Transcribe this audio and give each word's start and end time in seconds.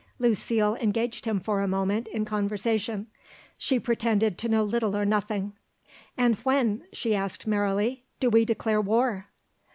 Lucile 0.17 0.75
engaged 0.77 1.25
him 1.25 1.39
for 1.39 1.61
a 1.61 1.67
moment 1.67 2.07
in 2.07 2.25
conversation; 2.25 3.05
she 3.55 3.79
pretended 3.79 4.35
to 4.35 4.49
know 4.49 4.63
little 4.63 4.97
or 4.97 5.05
nothing. 5.05 5.53
"And 6.17 6.37
when," 6.37 6.85
she 6.91 7.13
asked 7.13 7.45
merrily, 7.45 8.03
"do 8.19 8.27
we 8.31 8.43
declare 8.43 8.81
war?" 8.81 9.27